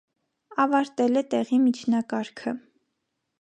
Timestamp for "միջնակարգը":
1.67-2.55